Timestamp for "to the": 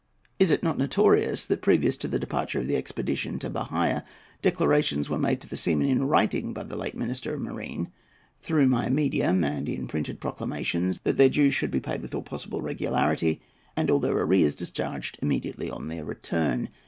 1.97-2.17, 5.41-5.55